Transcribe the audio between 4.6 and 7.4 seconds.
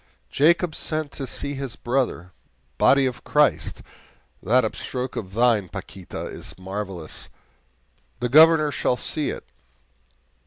upstroke of thine, Paquita, is marvelous;